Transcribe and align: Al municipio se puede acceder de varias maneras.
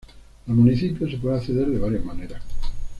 Al 0.47 0.55
municipio 0.55 1.07
se 1.07 1.17
puede 1.17 1.35
acceder 1.35 1.67
de 1.67 1.77
varias 1.77 2.03
maneras. 2.03 2.41